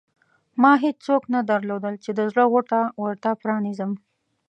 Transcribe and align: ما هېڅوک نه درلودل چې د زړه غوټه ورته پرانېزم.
ما 0.61 0.71
هېڅوک 0.85 1.23
نه 1.33 1.39
درلودل 1.49 1.95
چې 2.03 2.11
د 2.17 2.19
زړه 2.31 2.43
غوټه 2.51 2.81
ورته 3.03 3.29
پرانېزم. 3.41 3.91